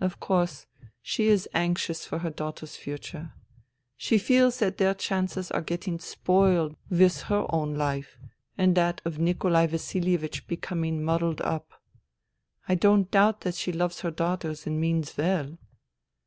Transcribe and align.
Of 0.00 0.18
course, 0.18 0.64
she 1.02 1.26
is 1.26 1.46
anxious 1.52 2.06
for 2.06 2.20
her 2.20 2.30
daughters' 2.30 2.74
future. 2.74 3.34
She 3.98 4.16
feels 4.16 4.58
that 4.60 4.78
their 4.78 4.94
chances 4.94 5.50
are 5.50 5.60
getting 5.60 5.98
spoiled 5.98 6.74
with 6.88 7.20
her 7.24 7.44
own 7.50 7.74
life 7.74 8.16
and 8.56 8.74
that 8.76 9.02
of 9.04 9.18
Nikolai 9.18 9.66
Vasilievich 9.66 10.46
becoming 10.46 11.04
mud 11.04 11.20
dled 11.20 11.42
up. 11.44 11.82
I 12.66 12.76
don't 12.76 13.10
doubt 13.10 13.42
that 13.42 13.56
she 13.56 13.72
loves 13.72 14.00
her 14.00 14.10
daughters 14.10 14.66
and 14.66 14.80
means 14.80 15.18
well. 15.18 15.58